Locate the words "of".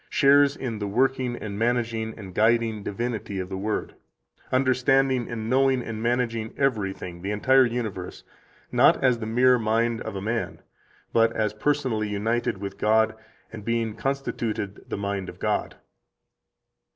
3.39-3.49, 10.01-10.15, 15.29-15.37